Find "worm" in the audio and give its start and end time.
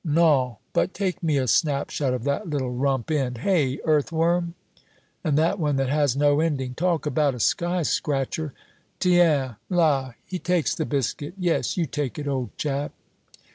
4.11-4.55